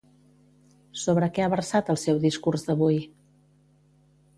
[1.01, 3.01] Sobre què ha versat el seu discurs d'avui?